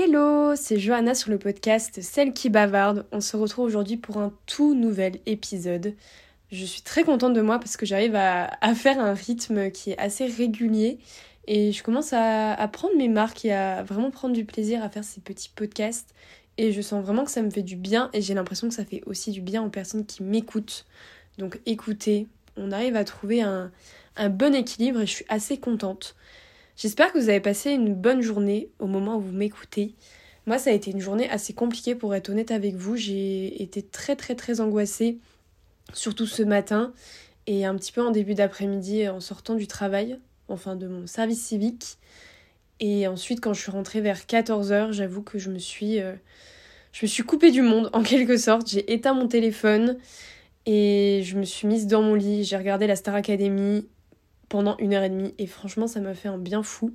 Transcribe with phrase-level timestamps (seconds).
[0.00, 3.04] Hello, c'est Johanna sur le podcast Celle qui bavarde.
[3.10, 5.92] On se retrouve aujourd'hui pour un tout nouvel épisode.
[6.52, 9.98] Je suis très contente de moi parce que j'arrive à, faire un rythme qui est
[9.98, 11.00] assez régulier
[11.48, 15.02] et je commence à, prendre mes marques et à vraiment prendre du plaisir à faire
[15.02, 16.14] ces petits podcasts.
[16.58, 18.84] Et je sens vraiment que ça me fait du bien et j'ai l'impression que ça
[18.84, 20.86] fait aussi du bien aux personnes qui m'écoutent.
[21.38, 23.72] Donc écoutez, on arrive à trouver un
[24.30, 26.14] bon équilibre et je suis assez contente.
[26.78, 29.96] J'espère que vous avez passé une bonne journée au moment où vous m'écoutez.
[30.46, 32.94] Moi, ça a été une journée assez compliquée pour être honnête avec vous.
[32.94, 35.18] J'ai été très très très angoissée,
[35.92, 36.92] surtout ce matin
[37.48, 41.42] et un petit peu en début d'après-midi en sortant du travail, enfin de mon service
[41.42, 41.98] civique.
[42.78, 46.14] Et ensuite, quand je suis rentrée vers 14h, j'avoue que je me suis, euh,
[46.92, 48.70] suis coupée du monde en quelque sorte.
[48.70, 49.98] J'ai éteint mon téléphone
[50.64, 52.44] et je me suis mise dans mon lit.
[52.44, 53.88] J'ai regardé la Star Academy
[54.48, 56.92] pendant une heure et demie et franchement ça m'a fait un bien fou.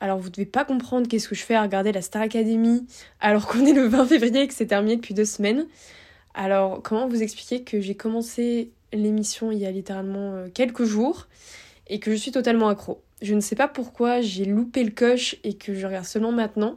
[0.00, 2.86] Alors vous devez pas comprendre qu'est-ce que je fais à regarder la Star Academy
[3.20, 5.66] alors qu'on est le 20 février et que c'est terminé depuis deux semaines.
[6.34, 11.26] Alors comment vous expliquer que j'ai commencé l'émission il y a littéralement euh, quelques jours
[11.88, 13.02] et que je suis totalement accro?
[13.22, 16.76] Je ne sais pas pourquoi j'ai loupé le coche et que je regarde seulement maintenant,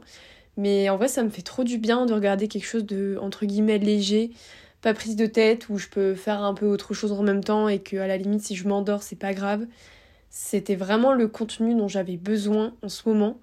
[0.56, 3.46] mais en vrai ça me fait trop du bien de regarder quelque chose de entre
[3.46, 4.32] guillemets léger,
[4.80, 7.68] pas prise de tête où je peux faire un peu autre chose en même temps
[7.68, 9.64] et que à la limite si je m'endors c'est pas grave.
[10.34, 13.38] C'était vraiment le contenu dont j'avais besoin en ce moment.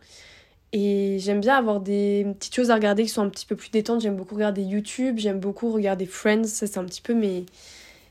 [0.74, 3.70] Et j'aime bien avoir des petites choses à regarder qui sont un petit peu plus
[3.70, 4.02] détentes.
[4.02, 6.46] J'aime beaucoup regarder YouTube, j'aime beaucoup regarder Friends.
[6.46, 7.46] Ça, c'est un petit peu mes,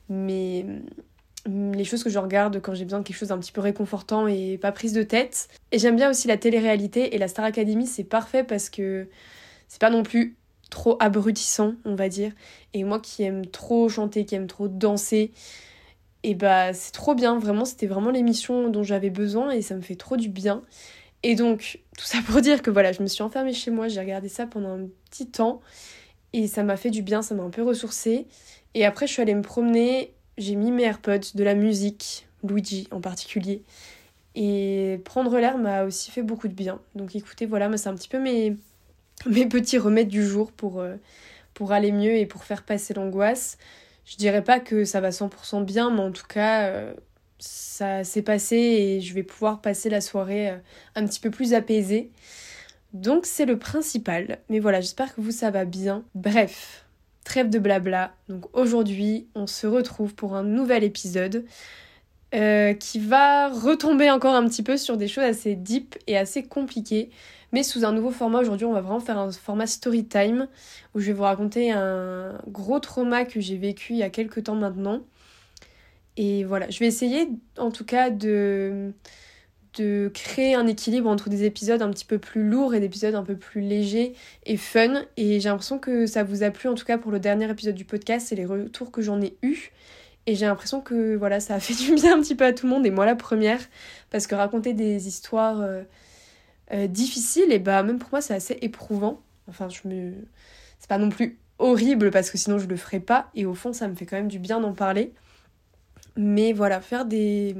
[0.07, 0.65] mes,
[1.45, 4.27] les choses que je regarde quand j'ai besoin de quelque chose d'un petit peu réconfortant
[4.27, 5.49] et pas prise de tête.
[5.73, 7.13] Et j'aime bien aussi la télé-réalité.
[7.13, 9.09] Et la Star Academy, c'est parfait parce que
[9.67, 10.37] c'est pas non plus
[10.69, 12.31] trop abrutissant, on va dire.
[12.73, 15.31] Et moi qui aime trop chanter, qui aime trop danser,
[16.23, 19.81] et bah c'est trop bien, vraiment c'était vraiment l'émission dont j'avais besoin et ça me
[19.81, 20.63] fait trop du bien.
[21.23, 23.99] Et donc tout ça pour dire que voilà, je me suis enfermée chez moi, j'ai
[23.99, 25.61] regardé ça pendant un petit temps
[26.33, 28.27] et ça m'a fait du bien, ça m'a un peu ressourcée.
[28.73, 32.87] Et après je suis allée me promener, j'ai mis mes AirPods, de la musique, Luigi
[32.91, 33.63] en particulier.
[34.35, 36.79] Et prendre l'air m'a aussi fait beaucoup de bien.
[36.95, 38.55] Donc écoutez, voilà, c'est un petit peu mes,
[39.25, 40.95] mes petits remèdes du jour pour, euh,
[41.53, 43.57] pour aller mieux et pour faire passer l'angoisse.
[44.09, 46.93] Je dirais pas que ça va 100% bien, mais en tout cas, euh,
[47.37, 50.57] ça s'est passé et je vais pouvoir passer la soirée euh,
[50.95, 52.09] un petit peu plus apaisée.
[52.93, 54.39] Donc c'est le principal.
[54.49, 56.03] Mais voilà, j'espère que vous ça va bien.
[56.15, 56.85] Bref,
[57.23, 58.15] trêve de blabla.
[58.29, 61.45] Donc aujourd'hui, on se retrouve pour un nouvel épisode
[62.33, 66.41] euh, qui va retomber encore un petit peu sur des choses assez deep et assez
[66.41, 67.11] compliquées
[67.51, 68.39] mais sous un nouveau format.
[68.39, 70.47] Aujourd'hui, on va vraiment faire un format story time
[70.93, 74.43] où je vais vous raconter un gros trauma que j'ai vécu il y a quelques
[74.43, 75.01] temps maintenant.
[76.17, 78.91] Et voilà, je vais essayer en tout cas de,
[79.77, 83.15] de créer un équilibre entre des épisodes un petit peu plus lourds et des épisodes
[83.15, 84.13] un peu plus légers
[84.45, 85.03] et fun.
[85.17, 87.75] Et j'ai l'impression que ça vous a plu en tout cas pour le dernier épisode
[87.75, 89.71] du podcast et les retours que j'en ai eus.
[90.25, 92.67] Et j'ai l'impression que voilà, ça a fait du bien un petit peu à tout
[92.67, 93.59] le monde, et moi la première,
[94.11, 95.81] parce que raconter des histoires euh,
[96.73, 99.21] euh, difficile, et bah même pour moi c'est assez éprouvant.
[99.47, 100.13] Enfin, je me.
[100.79, 103.73] C'est pas non plus horrible parce que sinon je le ferais pas, et au fond
[103.73, 105.13] ça me fait quand même du bien d'en parler.
[106.15, 107.55] Mais voilà, faire des.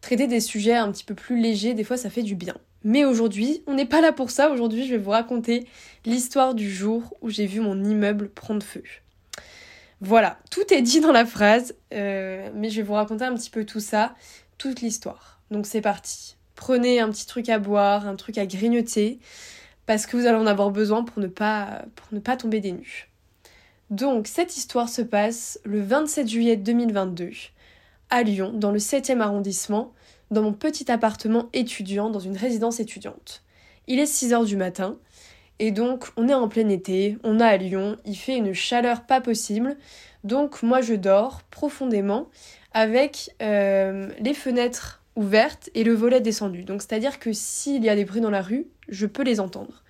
[0.00, 2.56] traiter des sujets un petit peu plus légers, des fois ça fait du bien.
[2.84, 4.50] Mais aujourd'hui, on n'est pas là pour ça.
[4.50, 5.66] Aujourd'hui, je vais vous raconter
[6.04, 8.82] l'histoire du jour où j'ai vu mon immeuble prendre feu.
[10.00, 13.50] Voilà, tout est dit dans la phrase, euh, mais je vais vous raconter un petit
[13.50, 14.16] peu tout ça,
[14.58, 15.40] toute l'histoire.
[15.52, 19.18] Donc c'est parti prenez un petit truc à boire, un truc à grignoter,
[19.86, 22.72] parce que vous allez en avoir besoin pour ne pas, pour ne pas tomber des
[22.72, 23.08] nues.
[23.90, 27.30] Donc, cette histoire se passe le 27 juillet 2022,
[28.10, 29.92] à Lyon, dans le 7e arrondissement,
[30.30, 33.42] dans mon petit appartement étudiant dans une résidence étudiante.
[33.86, 34.96] Il est 6 heures du matin,
[35.58, 39.02] et donc on est en plein été, on est à Lyon, il fait une chaleur
[39.04, 39.76] pas possible,
[40.24, 42.28] donc moi je dors profondément
[42.72, 46.64] avec euh, les fenêtres ouverte et le volet descendu.
[46.64, 49.82] Donc c'est-à-dire que s'il y a des bruits dans la rue, je peux les entendre.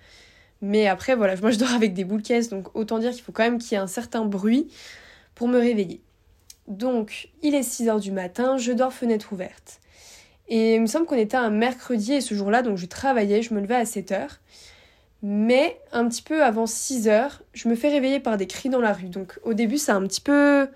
[0.61, 3.31] Mais après, voilà, moi je dors avec des boules caisses, donc autant dire qu'il faut
[3.31, 4.69] quand même qu'il y ait un certain bruit
[5.35, 6.01] pour me réveiller.
[6.67, 9.81] Donc, il est 6h du matin, je dors fenêtre ouverte.
[10.47, 13.53] Et il me semble qu'on était un mercredi et ce jour-là, donc je travaillais, je
[13.53, 14.27] me levais à 7h.
[15.21, 18.93] Mais un petit peu avant 6h, je me fais réveiller par des cris dans la
[18.93, 19.09] rue.
[19.09, 20.67] Donc au début, c'est un petit peu...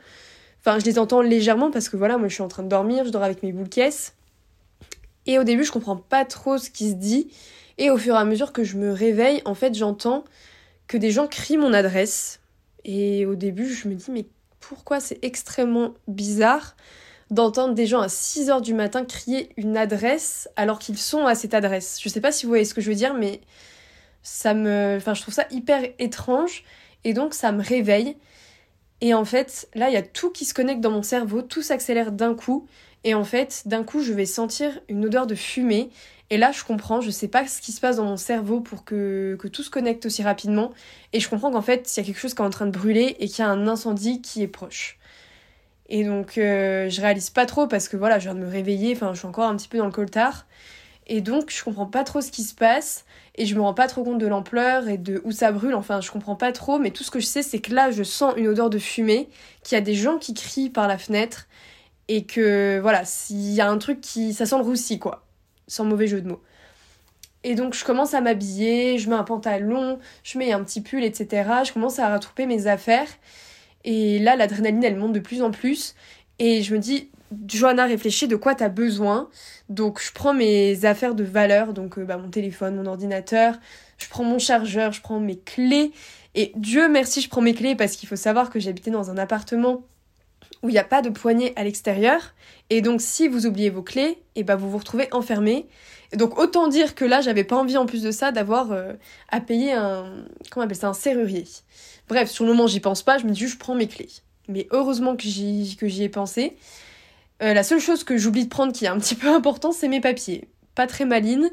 [0.59, 3.05] Enfin, je les entends légèrement parce que voilà, moi je suis en train de dormir,
[3.05, 4.16] je dors avec mes boules caisses.
[5.27, 7.29] Et au début, je comprends pas trop ce qui se dit.
[7.77, 10.23] Et au fur et à mesure que je me réveille, en fait, j'entends
[10.87, 12.39] que des gens crient mon adresse.
[12.85, 14.25] Et au début, je me dis, mais
[14.59, 16.75] pourquoi c'est extrêmement bizarre
[17.29, 21.35] d'entendre des gens à 6 heures du matin crier une adresse alors qu'ils sont à
[21.35, 21.99] cette adresse?
[22.01, 23.41] Je sais pas si vous voyez ce que je veux dire, mais
[24.23, 26.63] ça me, enfin, je trouve ça hyper étrange
[27.03, 28.17] et donc ça me réveille.
[29.01, 31.61] Et en fait, là, il y a tout qui se connecte dans mon cerveau, tout
[31.61, 32.67] s'accélère d'un coup.
[33.07, 35.89] Et en fait, d'un coup, je vais sentir une odeur de fumée.
[36.29, 38.83] Et là, je comprends, je sais pas ce qui se passe dans mon cerveau pour
[38.83, 40.71] que, que tout se connecte aussi rapidement.
[41.13, 42.71] Et je comprends qu'en fait, il y a quelque chose qui est en train de
[42.71, 44.99] brûler et qu'il y a un incendie qui est proche.
[45.87, 48.93] Et donc, euh, je réalise pas trop parce que voilà, je viens de me réveiller,
[48.93, 50.45] enfin, je suis encore un petit peu dans le coltard.
[51.09, 53.05] Et donc, je comprends pas trop ce qui se passe
[53.35, 55.75] et je me rends pas trop compte de l'ampleur et de où ça brûle.
[55.75, 58.03] Enfin, je comprends pas trop, mais tout ce que je sais, c'est que là, je
[58.03, 59.29] sens une odeur de fumée,
[59.63, 61.47] qu'il y a des gens qui crient par la fenêtre
[62.07, 64.33] et que voilà, s'il y a un truc qui.
[64.33, 65.25] ça sent le roussi, quoi.
[65.67, 66.41] Sans mauvais jeu de mots.
[67.43, 71.03] Et donc, je commence à m'habiller, je mets un pantalon, je mets un petit pull,
[71.03, 71.49] etc.
[71.65, 73.07] Je commence à rattraper mes affaires.
[73.83, 75.95] Et là, l'adrénaline, elle monte de plus en plus.
[76.39, 77.09] Et je me dis,
[77.47, 79.29] Johanna, réfléchis de quoi tu as besoin?
[79.69, 83.55] Donc je prends mes affaires de valeur, donc euh, bah, mon téléphone, mon ordinateur,
[83.97, 85.91] je prends mon chargeur, je prends mes clés.
[86.35, 89.17] Et Dieu merci, je prends mes clés parce qu'il faut savoir que j'habitais dans un
[89.17, 89.83] appartement
[90.63, 92.33] où il n'y a pas de poignée à l'extérieur.
[92.69, 95.67] Et donc si vous oubliez vos clés, et eh bah, vous vous retrouvez enfermé.
[96.13, 98.93] donc autant dire que là, j'avais pas envie en plus de ça d'avoir euh,
[99.29, 100.25] à payer un...
[100.49, 101.45] comment on appelle ça Un serrurier.
[102.09, 104.09] Bref, sur le moment, j'y pense pas, je me dis je prends mes clés.
[104.47, 106.57] Mais heureusement que j'y, que j'y ai pensé.
[107.43, 109.87] Euh, la seule chose que j'oublie de prendre qui est un petit peu important, c'est
[109.87, 110.47] mes papiers.
[110.75, 111.49] Pas très maline,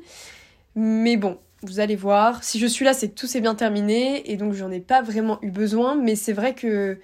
[0.74, 2.44] mais bon, vous allez voir.
[2.44, 5.02] Si je suis là, c'est que tout s'est bien terminé et donc j'en ai pas
[5.02, 5.94] vraiment eu besoin.
[5.96, 6.98] Mais c'est vrai que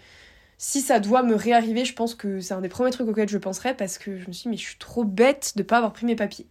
[0.63, 3.39] si ça doit me réarriver, je pense que c'est un des premiers trucs auxquels je
[3.39, 5.95] penserai parce que je me suis dit, mais je suis trop bête de pas avoir
[5.95, 6.47] pris mes papiers.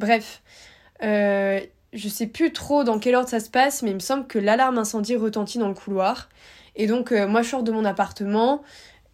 [0.00, 0.42] Bref,
[1.04, 1.60] euh,
[1.92, 4.40] je sais plus trop dans quel ordre ça se passe, mais il me semble que
[4.40, 6.28] l'alarme incendie retentit dans le couloir.
[6.74, 8.62] Et donc, euh, moi, je sors de mon appartement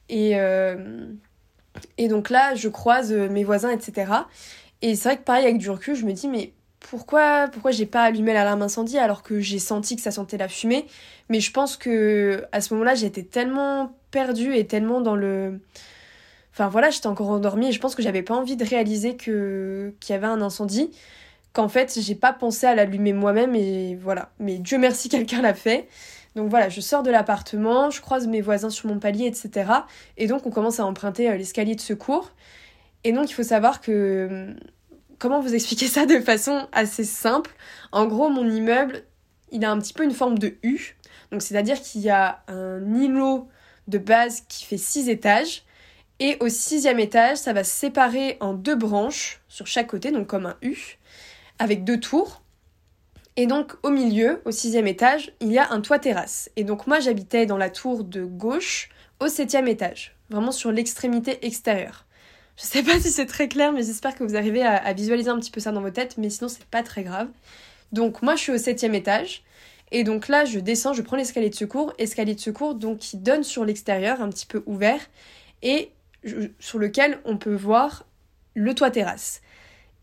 [0.08, 0.37] et.
[1.99, 4.12] Et donc là, je croise euh, mes voisins, etc.
[4.82, 6.52] Et c'est vrai que pareil, avec du recul, je me dis, mais
[6.90, 10.49] pourquoi, pourquoi j'ai pas allumé l'alarme incendie alors que j'ai senti que ça sentait la
[10.49, 10.87] fumée
[11.29, 15.61] Mais je pense que à ce moment-là, j'étais tellement perdue et tellement dans le.
[16.52, 19.94] Enfin voilà, j'étais encore endormie et je pense que j'avais pas envie de réaliser que
[20.00, 20.90] qu'il y avait un incendie,
[21.55, 24.31] qu'en fait j'ai pas pensé à l'allumer moi-même et voilà.
[24.38, 25.88] Mais Dieu merci, quelqu'un l'a fait.
[26.37, 29.70] Donc voilà, je sors de l'appartement, je croise mes voisins sur mon palier, etc.
[30.17, 32.32] Et donc on commence à emprunter euh, l'escalier de secours.
[33.05, 34.55] Et donc il faut savoir que...
[35.22, 37.52] Comment vous expliquer ça de façon assez simple?
[37.92, 39.04] En gros, mon immeuble,
[39.52, 40.96] il a un petit peu une forme de U.
[41.30, 43.46] Donc c'est-à-dire qu'il y a un îlot
[43.86, 45.62] de base qui fait six étages.
[46.19, 50.26] Et au sixième étage, ça va se séparer en deux branches sur chaque côté, donc
[50.26, 50.98] comme un U,
[51.60, 52.42] avec deux tours.
[53.36, 56.50] Et donc au milieu, au sixième étage, il y a un toit terrasse.
[56.56, 58.88] Et donc moi j'habitais dans la tour de gauche
[59.20, 62.06] au septième étage, vraiment sur l'extrémité extérieure.
[62.56, 65.38] Je sais pas si c'est très clair, mais j'espère que vous arrivez à, visualiser un
[65.38, 67.28] petit peu ça dans vos têtes, mais sinon c'est pas très grave.
[67.93, 69.43] Donc moi je suis au septième étage,
[69.90, 73.16] et donc là je descends, je prends l'escalier de secours, escalier de secours donc qui
[73.16, 75.00] donne sur l'extérieur, un petit peu ouvert,
[75.62, 75.90] et
[76.58, 78.04] sur lequel on peut voir
[78.55, 79.43] le toit terrasse.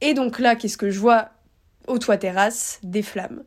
[0.01, 1.29] Et donc là, qu'est-ce que je vois
[1.87, 2.79] au toit terrasse?
[2.83, 3.43] Des flammes.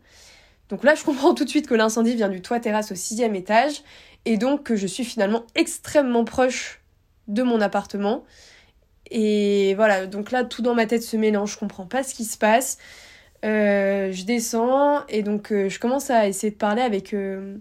[0.68, 3.34] Donc là, je comprends tout de suite que l'incendie vient du toit terrasse au sixième
[3.34, 3.82] étage
[4.24, 6.80] et donc que je suis finalement extrêmement proche
[7.28, 8.24] de mon appartement.
[9.14, 12.24] Et voilà, donc là, tout dans ma tête se mélange, je comprends pas ce qui
[12.24, 12.78] se passe.
[13.44, 17.56] Euh, je descends et donc euh, je commence à essayer de parler avec, euh,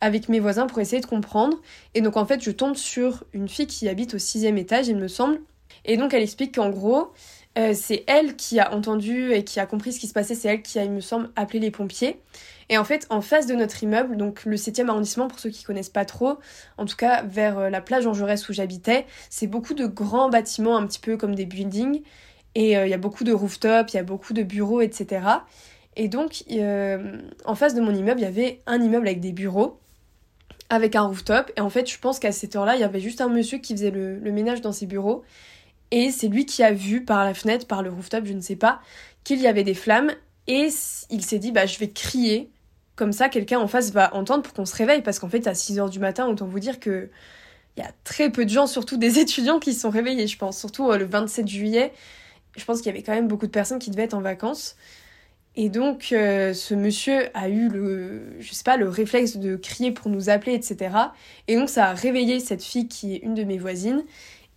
[0.00, 1.60] avec mes voisins pour essayer de comprendre.
[1.94, 4.96] Et donc en fait, je tombe sur une fille qui habite au sixième étage, il
[4.96, 5.40] me semble.
[5.84, 7.12] Et donc elle explique qu'en gros,
[7.74, 10.62] c'est elle qui a entendu et qui a compris ce qui se passait, c'est elle
[10.62, 12.18] qui a, il me semble, appelé les pompiers.
[12.68, 15.64] Et en fait, en face de notre immeuble, donc le 7e arrondissement, pour ceux qui
[15.64, 16.38] connaissent pas trop,
[16.78, 20.28] en tout cas vers euh, la plage en Jaurès où j'habitais, c'est beaucoup de grands
[20.28, 22.02] bâtiments, un petit peu comme des buildings.
[22.54, 25.26] Et euh, il y a beaucoup de rooftops, il y a beaucoup de bureaux, etc.
[25.96, 26.44] Et donc,
[27.44, 29.78] en face de mon immeuble, il y avait un immeuble avec des bureaux,
[30.68, 31.52] avec un rooftop.
[31.56, 33.74] Et en fait, je pense qu'à cette heure-là, il y avait juste un monsieur qui
[33.74, 35.22] faisait le, le ménage dans ses bureaux.
[35.90, 38.56] Et c'est lui qui a vu par la fenêtre, par le rooftop, je ne sais
[38.56, 38.80] pas,
[39.22, 40.10] qu'il y avait des flammes.
[40.46, 40.68] Et
[41.10, 42.50] il s'est dit, bah, je vais crier.
[42.96, 45.02] Comme ça, quelqu'un en face va entendre pour qu'on se réveille.
[45.02, 47.10] Parce qu'en fait, à 6h du matin, autant vous dire que
[47.76, 50.38] il y a très peu de gens, surtout des étudiants, qui se sont réveillés, je
[50.38, 50.58] pense.
[50.58, 51.92] Surtout euh, le 27 juillet.
[52.56, 54.76] Je pense qu'il y avait quand même beaucoup de personnes qui devaient être en vacances.
[55.56, 59.92] Et donc, euh, ce monsieur a eu le, je sais pas, le réflexe de crier
[59.92, 60.96] pour nous appeler, etc.
[61.46, 64.02] Et donc, ça a réveillé cette fille qui est une de mes voisines.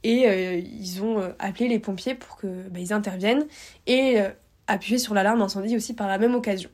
[0.03, 3.45] Et euh, ils ont euh, appelé les pompiers pour que bah, ils interviennent
[3.85, 4.17] et
[4.67, 6.69] appuyer sur l'alarme incendie aussi par la même occasion.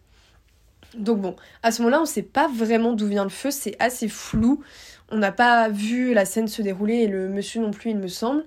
[0.95, 3.75] Donc bon, à ce moment-là, on ne sait pas vraiment d'où vient le feu, c'est
[3.79, 4.63] assez flou.
[5.09, 8.07] On n'a pas vu la scène se dérouler et le monsieur non plus, il me
[8.07, 8.45] semble.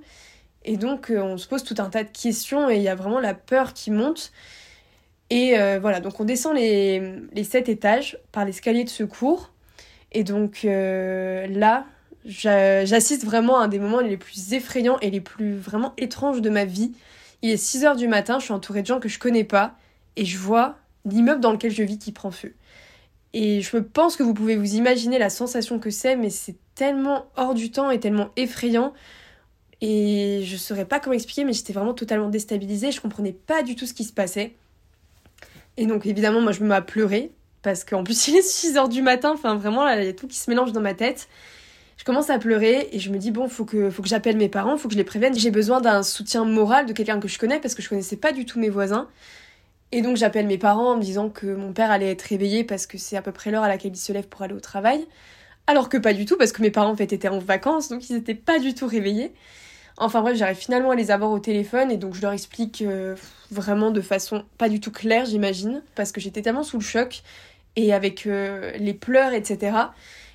[0.65, 3.21] Et donc on se pose tout un tas de questions et il y a vraiment
[3.21, 4.33] la peur qui monte.
[5.31, 9.53] Et euh, voilà, donc on descend les, les 7 étages par l'escalier de secours.
[10.13, 11.85] Et donc euh, là,
[12.25, 16.51] j'assiste vraiment à un des moments les plus effrayants et les plus vraiment étranges de
[16.51, 16.93] ma vie.
[17.43, 19.75] Il est 6 heures du matin, je suis entourée de gens que je connais pas
[20.17, 20.77] et je vois
[21.07, 22.55] l'immeuble dans lequel je vis qui prend feu.
[23.33, 27.27] Et je pense que vous pouvez vous imaginer la sensation que c'est, mais c'est tellement
[27.37, 28.93] hors du temps et tellement effrayant.
[29.81, 32.93] Et je saurais pas comment expliquer, mais j'étais vraiment totalement déstabilisée.
[32.93, 34.55] Je comprenais pas du tout ce qui se passait.
[35.77, 37.33] Et donc, évidemment, moi, je me mets à pleurer.
[37.63, 39.33] Parce qu'en plus, il est 6 heures du matin.
[39.35, 41.29] Enfin, vraiment, il y a tout qui se mélange dans ma tête.
[41.99, 44.49] Je commence à pleurer et je me dis, bon, faut que, faut que j'appelle mes
[44.49, 45.35] parents, faut que je les prévienne.
[45.35, 48.33] J'ai besoin d'un soutien moral de quelqu'un que je connais parce que je connaissais pas
[48.33, 49.09] du tout mes voisins.
[49.93, 52.87] Et donc j'appelle mes parents en me disant que mon père allait être réveillé parce
[52.87, 55.07] que c'est à peu près l'heure à laquelle il se lève pour aller au travail.
[55.67, 58.09] Alors que pas du tout parce que mes parents en fait étaient en vacances donc
[58.11, 59.33] ils n'étaient pas du tout réveillés.
[59.99, 63.15] Enfin bref, j'arrive finalement à les avoir au téléphone et donc je leur explique euh,
[63.51, 67.23] vraiment de façon pas du tout claire j'imagine parce que j'étais tellement sous le choc
[67.77, 69.77] et avec euh, les pleurs etc.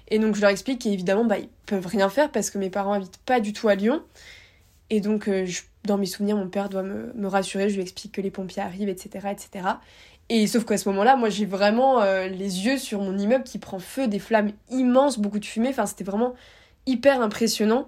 [0.07, 2.93] Et donc je leur explique qu'évidemment bah, ils peuvent rien faire parce que mes parents
[2.93, 4.01] habitent pas du tout à Lyon.
[4.91, 5.47] Et donc euh,
[5.85, 8.89] dans mes souvenirs, mon père doit me, rassurer, je lui explique que les pompiers arrivent,
[8.89, 9.29] etc.
[9.31, 9.67] etc.
[10.27, 13.57] Et sauf qu'à ce moment-là, moi j'ai vraiment euh, les yeux sur mon immeuble qui
[13.57, 16.35] prend feu, des flammes immenses, beaucoup de fumée, enfin c'était vraiment
[16.85, 17.87] hyper impressionnant.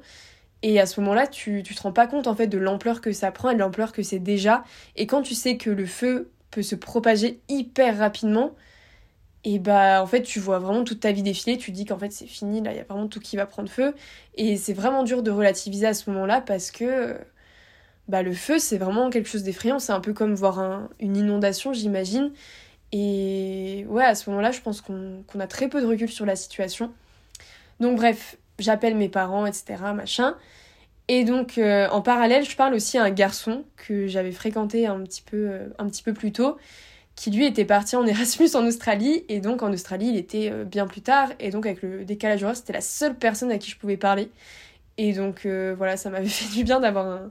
[0.61, 3.11] Et à ce moment-là, tu, tu te rends pas compte en fait de l'ampleur que
[3.11, 4.63] ça prend et de l'ampleur que c'est déjà.
[4.95, 8.55] Et quand tu sais que le feu peut se propager hyper rapidement,
[9.43, 12.11] et bah en fait tu vois vraiment toute ta vie défiler, tu dis qu'en fait
[12.11, 13.93] c'est fini, là il y a vraiment tout qui va prendre feu.
[14.35, 17.17] Et c'est vraiment dur de relativiser à ce moment-là parce que
[18.07, 19.79] bah, le feu, c'est vraiment quelque chose d'effrayant.
[19.79, 22.31] C'est un peu comme voir une inondation, j'imagine.
[22.91, 26.35] Et ouais, à ce moment-là, je pense qu'on a très peu de recul sur la
[26.35, 26.93] situation.
[27.79, 29.77] Donc bref, j'appelle mes parents, etc.
[29.95, 30.35] Machin.
[31.07, 35.01] Et donc, euh, en parallèle, je parle aussi à un garçon que j'avais fréquenté un
[35.01, 36.57] petit, peu, euh, un petit peu plus tôt,
[37.15, 39.25] qui lui était parti en Erasmus en Australie.
[39.29, 41.29] Et donc, en Australie, il était euh, bien plus tard.
[41.39, 44.29] Et donc, avec le décalage horaire, c'était la seule personne à qui je pouvais parler.
[44.97, 47.29] Et donc, voilà, ça m'avait fait du bien d'avoir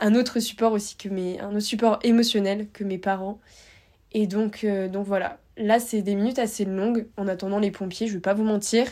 [0.00, 3.40] un, autre support aussi que mes un autre support émotionnel que mes parents
[4.12, 8.06] et donc euh, donc voilà là c'est des minutes assez longues en attendant les pompiers
[8.06, 8.86] je vais pas vous mentir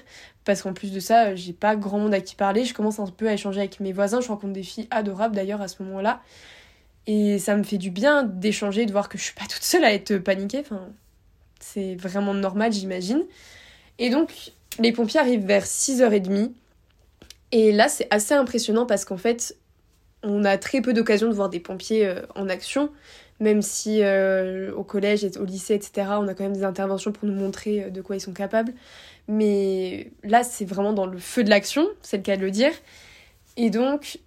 [0.44, 3.06] parce qu'en plus de ça j'ai pas grand monde à qui parler je commence un
[3.06, 6.00] peu à échanger avec mes voisins je rencontre des filles adorables d'ailleurs à ce moment
[6.00, 6.22] là
[7.06, 9.84] et ça me fait du bien d'échanger de voir que je suis pas toute seule
[9.84, 10.88] à être paniquée enfin
[11.60, 13.24] c'est vraiment normal j'imagine
[13.98, 16.52] et donc les pompiers arrivent vers 6h30
[17.52, 19.56] et là c'est assez impressionnant parce qu'en fait
[20.24, 22.90] on a très peu d'occasions de voir des pompiers euh, en action,
[23.40, 27.28] même si euh, au collège au lycée, etc., on a quand même des interventions pour
[27.28, 28.72] nous montrer euh, de quoi ils sont capables.
[29.28, 32.72] Mais là, c'est vraiment dans le feu de l'action, c'est le cas de le dire.
[33.56, 34.18] Et donc,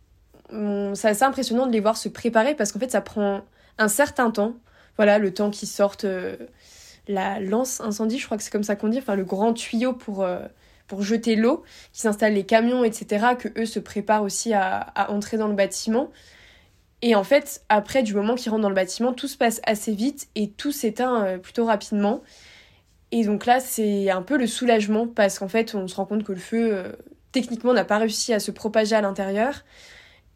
[0.49, 3.41] c'est assez impressionnant de les voir se préparer parce qu'en fait, ça prend
[3.77, 4.55] un certain temps.
[4.97, 6.05] Voilà, le temps qu'ils sortent
[7.07, 9.93] la lance incendie, je crois que c'est comme ça qu'on dit, enfin le grand tuyau
[9.93, 10.25] pour
[10.87, 11.63] pour jeter l'eau,
[11.93, 16.11] qui s'installent les camions, etc., que eux se préparent aussi à, entrer dans le bâtiment.
[17.01, 19.93] Et en fait, après, du moment qu'ils rentrent dans le bâtiment, tout se passe assez
[19.93, 22.23] vite et tout s'éteint euh, plutôt rapidement.
[23.11, 26.23] Et donc là, c'est un peu le soulagement parce qu'en fait, on se rend compte
[26.23, 26.91] que le feu, euh,
[27.31, 29.63] techniquement, n'a pas réussi à se propager à l'intérieur.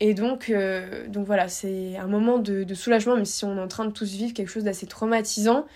[0.04, 3.68] Et donc, euh, donc voilà, c'est un moment de, soulagement, même si on est en
[3.68, 5.68] train de tous vivre quelque chose d'assez traumatisant.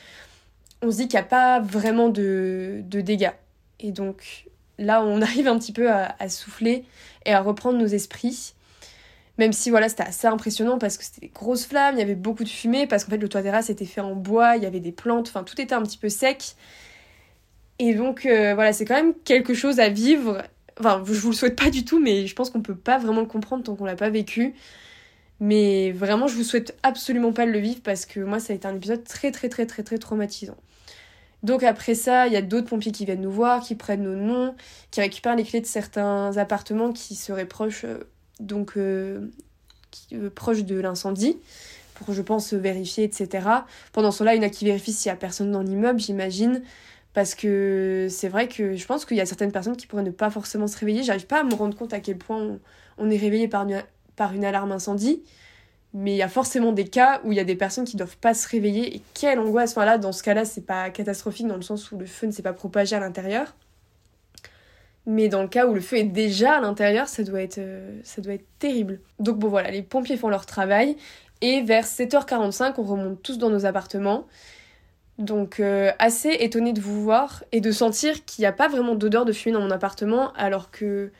[0.82, 3.34] On se dit qu'il n'y a pas vraiment de, de dégâts.
[3.80, 4.48] Et donc,
[4.80, 6.86] là on arrive un petit peu à, souffler
[7.28, 8.56] et à reprendre nos esprits.
[9.38, 12.16] Même si voilà, c'était assez impressionnant parce que c'était des grosses flammes, il y avait
[12.16, 14.66] beaucoup de fumée, parce qu'en fait le toit terrasse était fait en bois, il y
[14.66, 16.56] avait des plantes, enfin tout était un petit peu sec.
[17.78, 20.42] Et donc euh, voilà, c'est quand même quelque chose à vivre.
[20.80, 23.22] Enfin, je vous le souhaite pas du tout, mais je pense qu'on peut pas vraiment
[23.22, 24.54] le comprendre tant qu'on l'a pas vécu.
[25.40, 28.68] Mais vraiment, je vous souhaite absolument pas le vivre parce que moi, ça a été
[28.68, 30.58] un épisode très très très très très traumatisant.
[31.44, 34.16] Donc après ça, il y a d'autres pompiers qui viennent nous voir, qui prennent nos
[34.16, 34.56] noms,
[34.90, 38.00] qui récupèrent les clés de certains appartements qui seraient proches, euh,
[38.40, 39.28] donc euh,
[40.14, 41.38] euh, proches de l'incendie,
[41.94, 43.48] pour je pense vérifier, etc.
[43.94, 46.00] Pendant ce temps-là, il y en a qui vérifient s'il y a personne dans l'immeuble,
[46.00, 46.64] j'imagine,
[47.16, 50.12] parce que c'est vrai que je pense qu'il y a certaines personnes qui pourraient ne
[50.12, 51.02] pas forcément se réveiller.
[51.02, 52.60] J'arrive pas à me rendre compte à quel point
[53.00, 53.66] on, est réveillé par
[54.16, 55.24] par une alarme incendie
[55.98, 58.18] mais il y a forcément des cas où il y a des personnes qui doivent
[58.18, 59.72] pas se réveiller et quelle angoisse.
[59.72, 62.34] Enfin là, dans ce cas-là, c'est pas catastrophique dans le sens où le feu ne
[62.34, 63.56] s'est pas propagé à l'intérieur.
[65.06, 67.98] Mais dans le cas où le feu est déjà à l'intérieur, ça doit être euh,
[68.04, 69.00] ça doit être terrible.
[69.20, 70.98] Donc bon voilà, les pompiers font leur travail
[71.40, 74.28] et vers 7h45, on remonte tous dans nos appartements.
[75.18, 78.96] Donc euh, assez étonné de vous voir et de sentir qu'il n'y a pas vraiment
[78.96, 81.12] d'odeur de fumée dans mon appartement alors que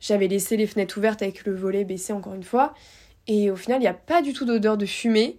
[0.00, 2.74] j'avais laissé les fenêtres ouvertes avec le volet baissé encore une fois.
[3.28, 5.36] Et au final, il n'y a pas du tout d'odeur de fumée.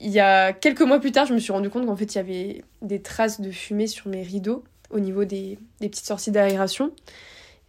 [0.00, 2.18] il y a quelques mois plus tard, je me suis rendu compte qu'en fait, il
[2.18, 6.30] y avait des traces de fumée sur mes rideaux au niveau des, des petites sorties
[6.30, 6.92] d'aération.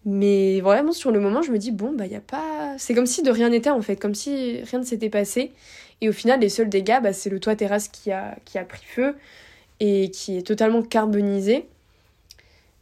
[0.05, 2.75] Mais vraiment, sur le moment, je me dis, bon, bah, il y a pas.
[2.77, 5.51] C'est comme si de rien n'était, en fait, comme si rien ne s'était passé.
[6.01, 8.65] Et au final, les seuls dégâts, bah, c'est le toit terrasse qui a, qui a
[8.65, 9.15] pris feu
[9.79, 11.67] et qui est totalement carbonisé.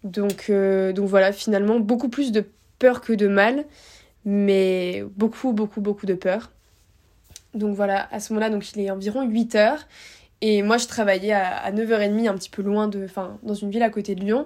[0.04, 2.46] Donc, euh, donc voilà, finalement, beaucoup plus de
[2.80, 3.66] peur que de mal,
[4.26, 6.52] mais beaucoup, beaucoup, beaucoup de peur.
[7.54, 9.88] Donc voilà, à ce moment-là, donc il est environ 8 heures.
[10.42, 13.06] Et moi, je travaillais à, à 9h30, un petit peu loin de.
[13.06, 14.46] Enfin, dans une ville à côté de Lyon.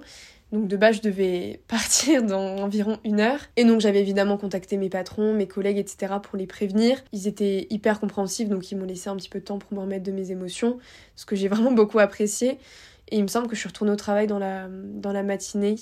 [0.51, 3.39] Donc de base, je devais partir dans environ une heure.
[3.55, 6.15] Et donc j'avais évidemment contacté mes patrons, mes collègues, etc.
[6.21, 7.03] pour les prévenir.
[7.11, 9.79] Ils étaient hyper compréhensifs, donc ils m'ont laissé un petit peu de temps pour me
[9.79, 10.77] remettre de mes émotions,
[11.15, 12.57] ce que j'ai vraiment beaucoup apprécié.
[13.09, 15.75] Et il me semble que je suis retournée au travail dans la, dans la matinée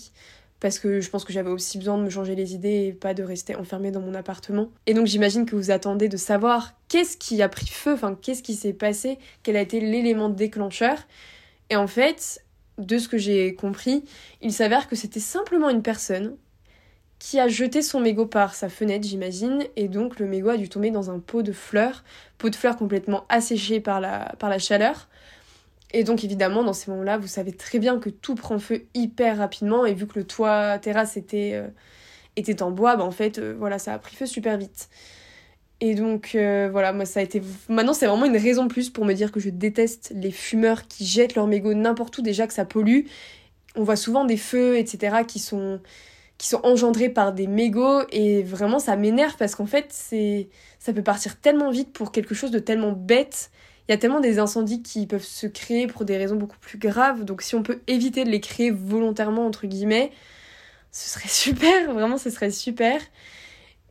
[0.59, 3.13] parce que je pense que j'avais aussi besoin de me changer les idées et pas
[3.13, 4.69] de rester enfermée dans mon appartement.
[4.85, 8.41] Et donc j'imagine que vous attendez de savoir qu'est-ce qui a pris feu, enfin qu'est-ce
[8.41, 10.97] qui s'est passé, quel a été l'élément déclencheur.
[11.69, 12.44] Et en fait,
[12.77, 14.03] de ce que j'ai compris,
[14.41, 16.35] il s'avère que c'était simplement une personne
[17.19, 20.67] qui a jeté son mégot par sa fenêtre, j'imagine, et donc le mégot a dû
[20.69, 22.03] tomber dans un pot de fleurs,
[22.37, 25.07] pot de fleurs complètement asséché par la, par la chaleur.
[25.91, 29.37] Et donc évidemment, dans ces moments-là, vous savez très bien que tout prend feu hyper
[29.37, 31.67] rapidement, et vu que le toit terrasse était, euh,
[32.35, 34.89] était en bois, bah en fait, euh, voilà, ça a pris feu super vite.
[35.81, 37.41] Et donc euh, voilà, moi ça a été.
[37.67, 41.05] Maintenant c'est vraiment une raison plus pour me dire que je déteste les fumeurs qui
[41.05, 43.01] jettent leur mégot n'importe où, déjà que ça pollue.
[43.75, 45.81] On voit souvent des feux, etc., qui sont,
[46.37, 50.93] qui sont engendrés par des mégots, et vraiment ça m'énerve parce qu'en fait c'est ça
[50.93, 53.51] peut partir tellement vite pour quelque chose de tellement bête.
[53.87, 56.77] Il y a tellement des incendies qui peuvent se créer pour des raisons beaucoup plus
[56.77, 60.11] graves, donc si on peut éviter de les créer volontairement, entre guillemets,
[60.91, 63.01] ce serait super, vraiment ce serait super.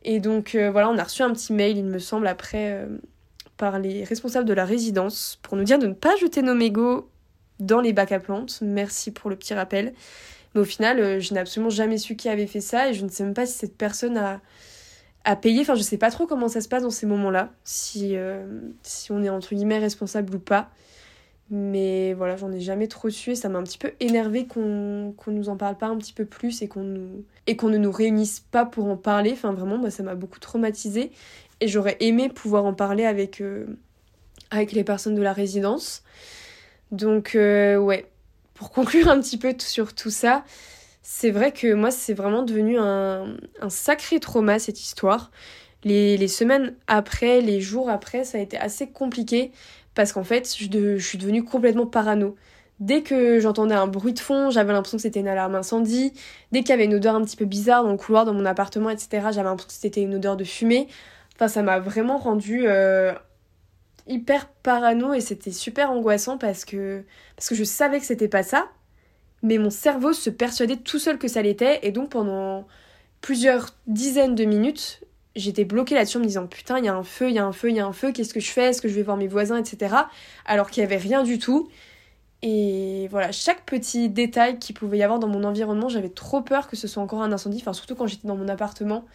[0.05, 2.85] Et donc euh, voilà, on a reçu un petit mail, il me semble, après euh,
[3.57, 7.09] par les responsables de la résidence pour nous dire de ne pas jeter nos mégots
[7.59, 8.59] dans les bacs à plantes.
[8.61, 9.93] Merci pour le petit rappel.
[10.53, 13.03] Mais au final, euh, je n'ai absolument jamais su qui avait fait ça et je
[13.03, 14.41] ne sais même pas si cette personne a,
[15.23, 15.61] a payé.
[15.61, 18.15] Enfin, je sais pas trop comment ça se passe dans ces moments-là, si,
[18.83, 20.69] si on est entre guillemets responsable ou pas.
[21.51, 25.13] Mais voilà, j'en ai jamais trop su et ça m'a un petit peu énervé qu'on
[25.15, 28.39] qu'on nous en parle pas un petit peu plus et qu'on nous ne nous réunisse
[28.39, 29.31] pas pour en parler.
[29.33, 31.11] Enfin vraiment, ça m'a beaucoup traumatisé
[31.61, 33.67] et j'aurais aimé pouvoir en parler avec euh,
[34.49, 36.03] avec les personnes de la résidence.
[36.91, 38.09] Donc euh, ouais,
[38.55, 40.43] pour conclure un petit peu sur tout ça,
[41.03, 45.29] c'est vrai que moi c'est vraiment devenu un, un sacré trauma cette histoire.
[45.83, 49.51] Les, les, semaines après, les jours après, ça a été assez compliqué
[49.95, 52.35] parce qu'en fait, je, suis devenue complètement parano.
[52.81, 56.13] Dès que j'entendais un bruit de fond, j'avais l'impression que c'était une alarme incendie.
[56.51, 58.45] Dès qu'il y avait une odeur un petit peu bizarre dans le couloir, dans mon
[58.45, 60.87] appartement, etc., j'avais l'impression que c'était une odeur de fumée.
[61.35, 63.13] Enfin, ça m'a vraiment rendu euh,
[64.07, 67.03] hyper parano et c'était super angoissant parce que,
[67.37, 68.67] parce que je savais que c'était pas ça,
[69.41, 72.67] mais mon cerveau se persuadait tout seul que ça l'était et donc pendant
[73.21, 75.01] plusieurs dizaines de minutes,
[75.35, 77.45] j'étais bloquée là-dessus en me disant putain, il y a un feu, il y a
[77.45, 78.65] un feu, il y a un feu, qu'est-ce que je fais?
[78.65, 79.95] Est-ce que je vais voir mes voisins, etc.
[80.45, 81.69] Alors qu'il n'y avait rien du tout.
[82.41, 86.67] Et voilà, chaque petit détail qu'il pouvait y avoir dans mon environnement, j'avais trop peur
[86.67, 89.05] que ce soit encore un incendie, enfin surtout quand j'étais dans mon appartement.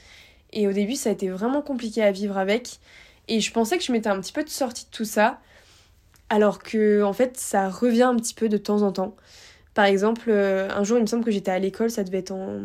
[0.53, 2.81] Et au début, ça a été vraiment compliqué à vivre avec.
[3.29, 5.39] Et je pensais que je m'étais un petit peu sortie de tout ça,
[6.29, 9.15] alors que en fait, ça revient un petit peu de temps en temps.
[9.75, 12.33] Par exemple, euh, un jour, il me semble que j'étais à l'école, ça devait être
[12.33, 12.61] en,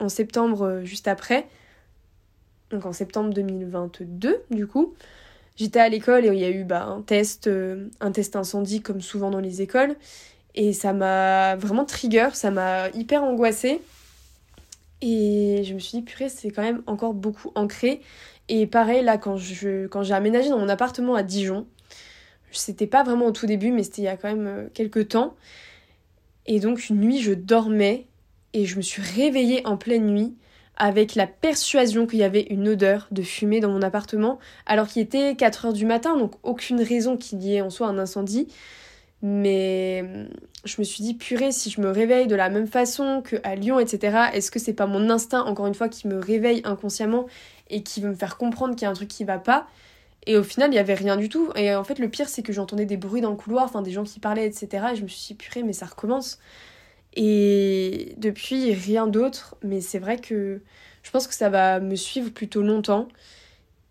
[0.00, 1.46] en septembre, euh, juste après
[2.72, 4.94] donc en septembre 2022 du coup.
[5.56, 8.80] J'étais à l'école et il y a eu bah, un test, euh, un test incendie
[8.80, 9.96] comme souvent dans les écoles.
[10.54, 13.80] Et ça m'a vraiment trigger, ça m'a hyper angoissée.
[15.02, 18.00] Et je me suis dit, purée, c'est quand même encore beaucoup ancré.
[18.48, 21.66] Et pareil, là, quand, je, quand j'ai aménagé dans mon appartement à Dijon,
[22.50, 25.08] c'était pas vraiment au tout début, mais c'était il y a quand même euh, quelques
[25.08, 25.34] temps.
[26.46, 28.06] Et donc, une nuit, je dormais
[28.52, 30.34] et je me suis réveillée en pleine nuit
[30.82, 35.00] avec la persuasion qu'il y avait une odeur de fumée dans mon appartement, alors qu'il
[35.00, 38.48] était 4 heures du matin, donc aucune raison qu'il y ait en soi un incendie.
[39.22, 40.28] Mais hum,
[40.64, 43.78] je me suis dit, purée, si je me réveille de la même façon qu'à Lyon,
[43.78, 47.26] etc., est-ce que c'est pas mon instinct, encore une fois, qui me réveille inconsciemment
[47.70, 49.68] et qui veut me faire comprendre qu'il y a un truc qui va pas?
[50.26, 51.50] Et au final, il y avait rien du tout.
[51.54, 53.92] Et en fait, le pire, c'est que j'entendais des bruits dans le couloir, enfin des
[53.92, 54.86] gens qui parlaient, etc.
[54.94, 56.40] Et je me suis dit, purée, mais ça recommence.
[57.14, 59.56] Et depuis, rien d'autre.
[59.62, 60.60] Mais c'est vrai que
[61.02, 63.08] je pense que ça va me suivre plutôt longtemps.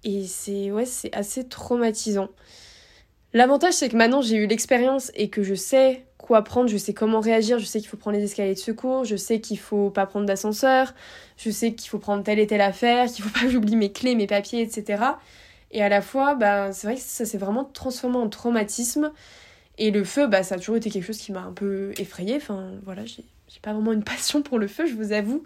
[0.03, 2.29] Et c'est ouais, c'est assez traumatisant.
[3.33, 6.93] L'avantage, c'est que maintenant j'ai eu l'expérience et que je sais quoi prendre, je sais
[6.93, 9.89] comment réagir, je sais qu'il faut prendre les escaliers de secours, je sais qu'il faut
[9.89, 10.93] pas prendre d'ascenseur,
[11.37, 13.91] je sais qu'il faut prendre telle et telle affaire, qu'il faut pas que j'oublie mes
[13.91, 15.03] clés, mes papiers, etc.
[15.71, 19.11] Et à la fois, bah, c'est vrai que ça s'est vraiment transformé en traumatisme.
[19.81, 22.35] Et le feu, bah, ça a toujours été quelque chose qui m'a un peu effrayée.
[22.35, 23.23] Enfin, voilà, j'ai
[23.63, 25.43] pas vraiment une passion pour le feu, je vous avoue.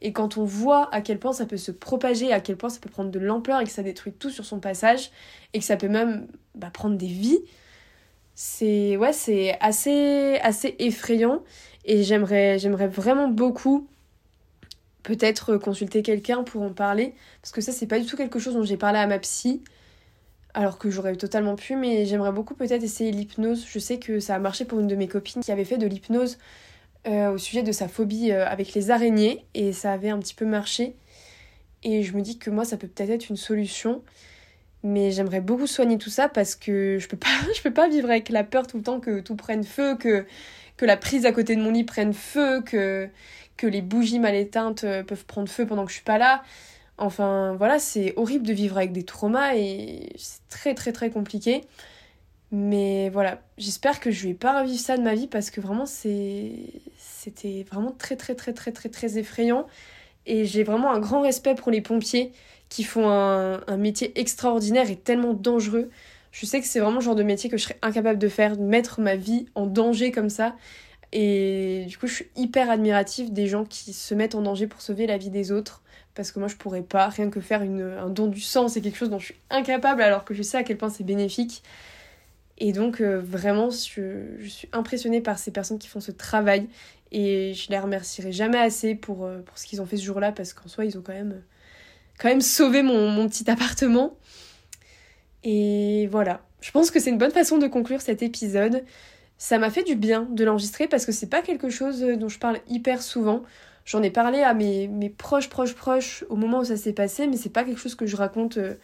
[0.00, 2.80] Et quand on voit à quel point ça peut se propager, à quel point ça
[2.80, 5.10] peut prendre de l'ampleur et que ça détruit tout sur son passage,
[5.52, 7.40] et que ça peut même bah, prendre des vies,
[8.34, 11.44] c'est ouais, c'est assez, assez effrayant.
[11.84, 13.86] Et j'aimerais, j'aimerais vraiment beaucoup
[15.02, 17.14] peut-être consulter quelqu'un pour en parler.
[17.42, 19.62] Parce que ça, c'est pas du tout quelque chose dont j'ai parlé à ma psy.
[20.56, 23.66] Alors que j'aurais totalement pu, mais j'aimerais beaucoup peut-être essayer l'hypnose.
[23.68, 25.86] Je sais que ça a marché pour une de mes copines qui avait fait de
[25.86, 26.38] l'hypnose
[27.06, 30.32] euh, au sujet de sa phobie euh, avec les araignées et ça avait un petit
[30.32, 30.96] peu marché.
[31.82, 34.02] Et je me dis que moi, ça peut peut-être être une solution.
[34.82, 37.28] Mais j'aimerais beaucoup soigner tout ça parce que je peux pas,
[37.62, 40.24] peux pas vivre avec la peur tout le temps que tout prenne feu, que,
[40.78, 43.10] que la prise à côté de mon lit prenne feu, que,
[43.58, 46.42] que les bougies mal éteintes euh, peuvent prendre feu pendant que je suis pas là.
[46.98, 51.62] Enfin voilà, c'est horrible de vivre avec des traumas et c'est très très très compliqué.
[52.52, 55.86] Mais voilà, j'espère que je vais pas revivre ça de ma vie parce que vraiment
[55.86, 59.66] c'était vraiment très très très très très très effrayant.
[60.26, 62.32] Et j'ai vraiment un grand respect pour les pompiers
[62.68, 65.90] qui font un, un métier extraordinaire et tellement dangereux.
[66.32, 68.56] Je sais que c'est vraiment le genre de métier que je serais incapable de faire,
[68.56, 70.54] de mettre ma vie en danger comme ça.
[71.18, 74.82] Et du coup, je suis hyper admirative des gens qui se mettent en danger pour
[74.82, 75.82] sauver la vie des autres.
[76.14, 78.98] Parce que moi, je pourrais pas, rien que faire un don du sang, c'est quelque
[78.98, 81.62] chose dont je suis incapable alors que je sais à quel point c'est bénéfique.
[82.58, 86.68] Et donc, euh, vraiment, je, je, suis impressionnée par ces personnes qui font ce travail.
[87.12, 90.32] Et je les remercierai jamais assez pour, euh, pour ce qu'ils ont fait ce jour-là
[90.32, 91.42] parce qu'en soi, ils ont quand même,
[92.18, 94.18] quand même sauvé mon, mon petit appartement.
[95.44, 96.42] Et voilà.
[96.60, 98.84] Je pense que c'est une bonne façon de conclure cet épisode
[99.38, 102.38] ça m'a fait du bien de l'enregistrer parce que c'est pas quelque chose dont je
[102.38, 103.42] parle hyper souvent.
[103.84, 107.26] J'en ai parlé à mes, mes, proches, proches, proches au moment où ça s'est passé,
[107.26, 108.74] mais c'est pas quelque chose que je raconte euh,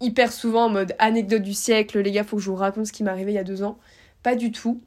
[0.00, 2.92] hyper souvent en mode anecdote du siècle, les gars, faut que je vous raconte ce
[2.92, 3.78] qui m'est arrivé il y a deux ans.
[4.22, 4.80] Pas du tout.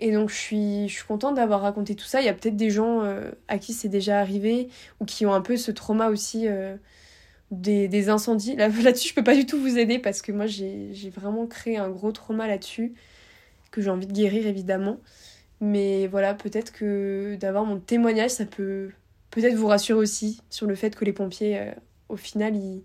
[0.00, 2.20] Et donc je suis, je suis contente d'avoir raconté tout ça.
[2.20, 5.34] Il y a peut-être des gens euh, à qui c'est déjà arrivé ou qui ont
[5.34, 6.76] un peu ce trauma aussi euh,
[7.50, 8.56] des, des, incendies.
[8.82, 11.90] Là-dessus, je peux pas du tout vous aider parce que moi j'ai vraiment créé un
[11.90, 12.94] gros trauma là-dessus
[13.70, 14.98] que j'ai envie de guérir évidemment.
[15.60, 18.90] Mais voilà, peut-être que d'avoir mon témoignage, ça peut
[19.30, 21.72] peut-être vous rassurer aussi sur le fait que les pompiers, euh,
[22.08, 22.82] au final, ils,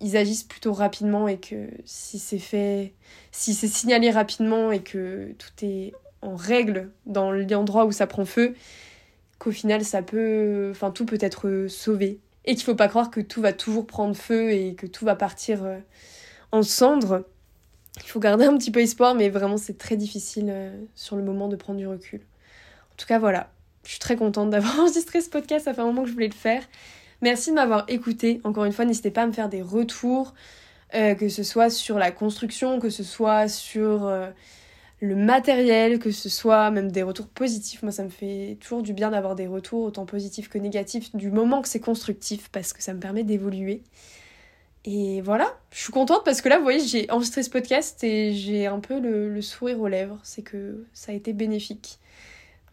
[0.00, 2.94] ils, agissent plutôt rapidement et que si c'est fait,
[3.32, 8.24] si c'est signalé rapidement et que tout est en règle dans l'endroit où ça prend
[8.24, 8.54] feu,
[9.38, 12.20] qu'au final, ça peut, enfin, tout peut être sauvé.
[12.44, 15.16] Et qu'il faut pas croire que tout va toujours prendre feu et que tout va
[15.16, 15.78] partir euh,
[16.52, 17.24] en cendres
[18.02, 21.22] il faut garder un petit peu espoir, mais vraiment c'est très difficile euh, sur le
[21.22, 22.20] moment de prendre du recul.
[22.92, 23.50] En tout cas, voilà.
[23.84, 26.28] Je suis très contente d'avoir enregistré ce podcast, ça fait un moment que je voulais
[26.28, 26.62] le faire.
[27.22, 28.40] Merci de m'avoir écouté.
[28.44, 30.34] Encore une fois, n'hésitez pas à me faire des retours,
[30.94, 34.28] euh, que ce soit sur la construction, que ce soit sur euh,
[35.00, 37.82] le matériel, que ce soit même des retours positifs.
[37.82, 41.30] Moi, ça me fait toujours du bien d'avoir des retours, autant positifs que négatifs, du
[41.30, 43.82] moment que c'est constructif, parce que ça me permet d'évoluer.
[44.84, 48.34] Et voilà, je suis contente parce que là, vous voyez, j'ai enregistré ce podcast et
[48.34, 50.18] j'ai un peu le, sourire aux lèvres.
[50.22, 51.98] C'est que ça a été bénéfique.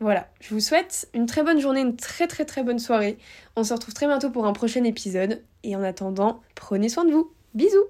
[0.02, 3.17] Voilà, je vous souhaite une très bonne journée, une très très très bonne soirée.
[3.56, 5.43] On se retrouve très bientôt pour un prochain épisode.
[5.63, 7.32] Et en attendant, prenez soin de vous.
[7.54, 7.86] Bisous